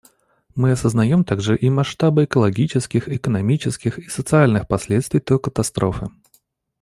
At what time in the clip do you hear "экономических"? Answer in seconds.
3.07-3.99